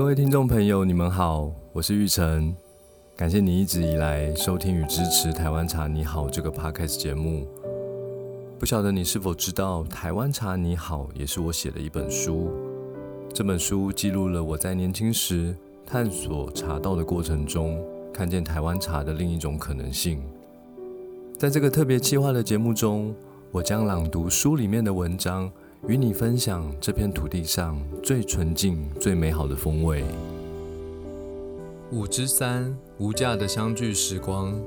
[0.00, 2.56] 各位听众朋友，你们好，我是玉成，
[3.14, 7.46] 感谢你一直以来收听与支持《台湾茶你好》这个 podcast 节目。
[8.58, 12.50] 不晓得你是否知道，《台湾茶你好》也是我写的一本书。
[13.34, 15.54] 这本书记录了我在年轻时
[15.84, 17.78] 探索茶道的过程中，
[18.10, 20.22] 看见台湾茶的另一种可能性。
[21.38, 23.14] 在这个特别企划的节目中，
[23.50, 25.52] 我将朗读书里面的文章。
[25.88, 30.04] 与你分享这片土地上最纯净、最美好的风味。
[31.90, 34.60] 五之三，无价的相聚时光。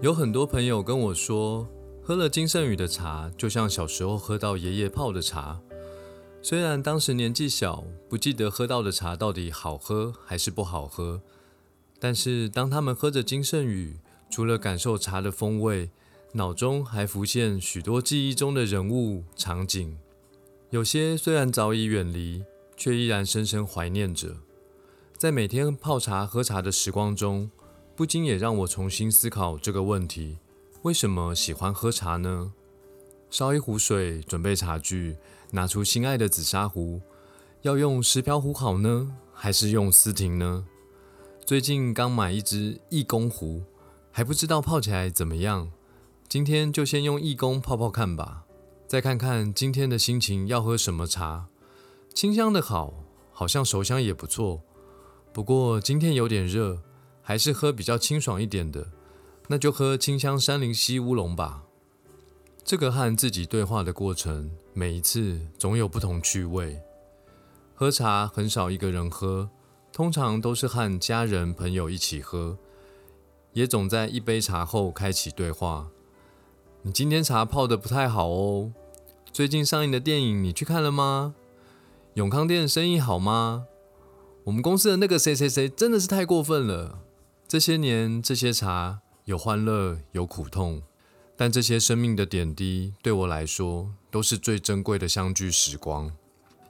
[0.00, 1.68] 有很多朋友跟我说，
[2.02, 5.60] 喝了金圣宇的茶，就像小时候喝到爷爷泡的茶。
[6.42, 11.22] 虽然当时年纪小，不记得喝到的茶到底好喝还是不好喝，
[12.00, 15.90] 但是当他们喝着金圣宇，除了感受茶的风味，
[16.34, 19.98] 脑中还浮现许多记忆中的人物场景，
[20.70, 22.42] 有些虽然早已远离，
[22.74, 24.36] 却依然深深怀念着。
[25.18, 27.50] 在每天泡茶喝茶的时光中，
[27.94, 30.38] 不禁也让我重新思考这个问题：
[30.84, 32.54] 为什么喜欢喝茶呢？
[33.28, 35.18] 烧一壶水，准备茶具，
[35.50, 37.02] 拿出心爱的紫砂壶，
[37.60, 40.66] 要用石瓢壶好呢，还是用丝婷呢？
[41.44, 43.62] 最近刚买一只义工壶，
[44.10, 45.70] 还不知道泡起来怎么样。
[46.32, 48.46] 今天就先用义工泡泡看吧，
[48.88, 51.48] 再看看今天的心情要喝什么茶。
[52.14, 54.62] 清香的好，好像熟香也不错。
[55.30, 56.80] 不过今天有点热，
[57.20, 58.92] 还是喝比较清爽一点的，
[59.48, 61.64] 那就喝清香山林溪乌龙吧。
[62.64, 66.80] 这个和自己对话的过程，每一次总有不同趣味。
[67.74, 69.50] 喝茶很少一个人喝，
[69.92, 72.56] 通常都是和家人朋友一起喝，
[73.52, 75.90] 也总在一杯茶后开启对话。
[76.84, 78.72] 你今天茶泡的不太好哦。
[79.32, 81.36] 最近上映的电影你去看了吗？
[82.14, 83.66] 永康店生意好吗？
[84.42, 86.98] 我们公司的那个谁谁谁真的是太过分了。
[87.46, 90.82] 这些年这些茶有欢乐有苦痛，
[91.36, 96.10] 但这些生命的点滴对我来说都是最珍贵的相聚时光。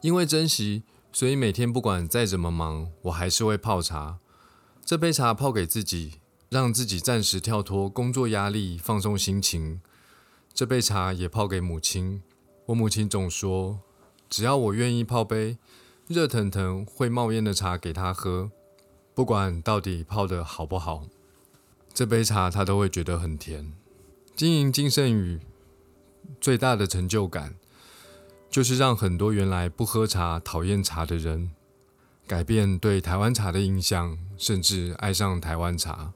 [0.03, 4.19] 因为珍惜，所以每天不管再怎么忙，我还是会泡茶。
[4.85, 6.21] 这杯茶泡给自己，
[6.51, 9.81] 让自己暂时跳脱工作压力，放松心情。
[10.55, 12.23] 这杯茶也泡给母亲。
[12.67, 13.81] 我母亲总说，
[14.29, 15.59] 只要我愿意泡杯
[16.07, 18.51] 热腾腾、会冒烟的茶给她喝，
[19.15, 21.05] 不管到底泡的好不好，
[21.93, 23.73] 这杯茶她都会觉得很甜。
[24.37, 25.41] 经营金圣宇
[26.41, 27.55] 最大的成就感，
[28.51, 31.51] 就是让很多原来不喝茶、讨厌茶的人，
[32.27, 36.13] 改变对台湾茶的印象，甚至爱上台湾茶。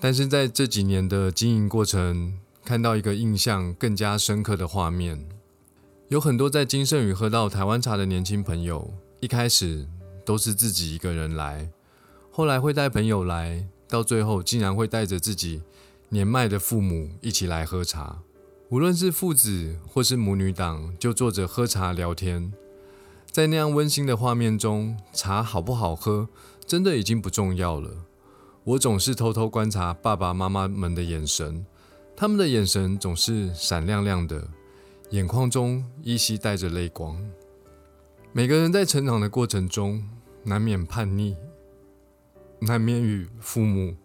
[0.00, 5.28] 但是在这几年的经营过程，看到一个印象更加深刻的画面，
[6.08, 9.86] 有很多在金圣宇喝到台湾茶的年轻朋友，一开始
[10.24, 11.70] 都是自己一个人来，
[12.30, 15.62] 后来会带朋友来，到最后竟然会带着自己
[16.10, 18.18] 年迈的父母一起来喝茶。
[18.68, 22.52] 无论是父子或是母女档，就坐着喝茶聊天。
[23.30, 26.28] 在那样温馨的画面中，茶好不好喝，
[26.66, 27.90] 真的已经不重要了。
[28.62, 31.66] 我总是偷偷观察爸爸妈妈们的眼神。
[32.20, 34.46] 他们的眼神总是闪亮亮的，
[35.08, 37.18] 眼眶中依稀带着泪光。
[38.30, 40.06] 每个人在成长的过程中，
[40.42, 41.34] 难免叛逆，
[42.58, 43.96] 难免与父母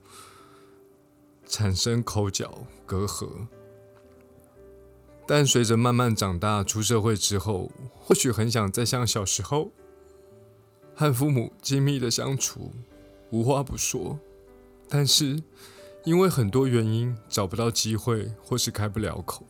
[1.45, 3.47] 产生口角隔阂。
[5.27, 9.71] 但随着慢慢长大，出社会之后，或许很想再像小时候，
[10.95, 12.71] 和父母亲密的相处，
[13.31, 14.17] 无话不说。
[14.87, 15.43] 但是。
[16.05, 19.43] 因为很多原因找不到机会，或是开不了口。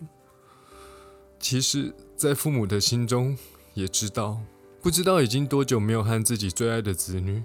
[1.38, 3.38] 其实，在父母的心中
[3.74, 4.40] 也知道，
[4.82, 7.44] 不知道已经多久没有和自己最爱的子女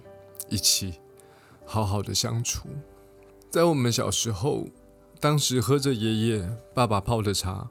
[0.49, 0.95] 一起
[1.67, 2.69] 好好的相处。
[3.51, 4.69] 在我们小时候，
[5.19, 7.69] 当时喝着爷爷、爸爸泡的茶，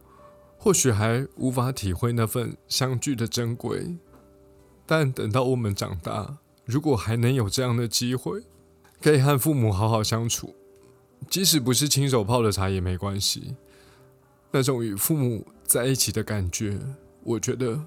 [0.57, 3.97] 或许还无法体会那份相聚的珍贵。
[4.85, 8.43] 但等到我们长大，如果还能有这样的机会，
[9.01, 10.53] 可以和父母好好相处。
[11.27, 13.55] 即使不是亲手泡的茶也没关系，
[14.51, 16.79] 那种与父母在一起的感觉，
[17.23, 17.85] 我觉得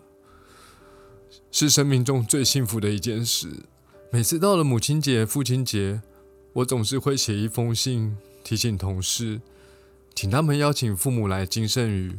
[1.50, 3.48] 是生命中最幸福的一件事。
[4.10, 6.02] 每次到了母亲节、父亲节，
[6.52, 9.40] 我总是会写一封信提醒同事，
[10.14, 12.14] 请他们邀请父母来金圣宇，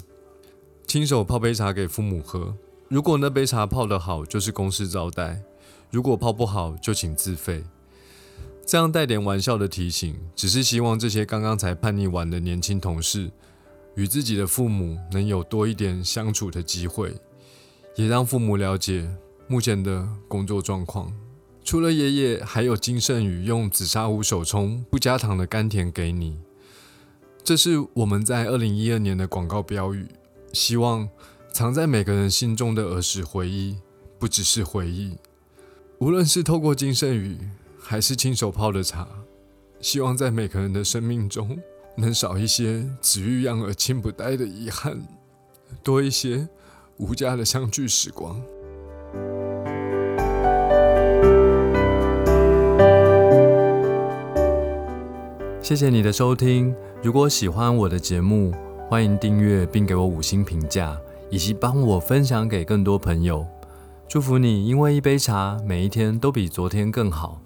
[0.88, 2.58] 亲手泡杯茶给父母喝。
[2.90, 5.38] 如果那杯茶泡得好，就是公司招待；
[5.90, 7.64] 如果泡不好，就请自费。
[8.66, 13.30] 这样带点玩笑的提醒，只是希望这些刚刚才叛逆完的年轻同事，
[13.96, 17.14] 与自己的父母能有多一点相处的机会，
[17.96, 19.08] 也让父母了解
[19.48, 21.14] 目前的工作状况，
[21.64, 26.40] 除了爷爷，还有金圣宇用紫砂壶手冲不加糖的甘甜给你。
[27.44, 30.08] 这是我们在二零一二年的广告标语，
[30.54, 31.10] 希望
[31.52, 33.76] 藏在每个人心中的儿时回忆，
[34.18, 35.18] 不只是回忆。
[36.00, 37.38] 无论是透过金圣宇，
[37.86, 39.06] 还是亲手泡的茶，
[39.82, 41.60] 希望在每个人的生命中，
[41.98, 45.06] 能少一些子欲养而亲不待的遗憾，
[45.84, 46.48] 多一些
[46.96, 48.42] 无价的相聚时光。
[55.62, 56.74] 谢谢你的收听。
[57.04, 58.54] 如果喜欢我的节目，
[58.90, 60.98] 欢迎订阅并给我五星评价，
[61.30, 63.46] 以及帮我分享给更多朋友。
[64.08, 67.43] 祝福你，因为一杯茶，每一天都比昨天更好。